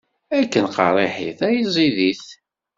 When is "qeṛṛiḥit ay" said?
0.75-1.57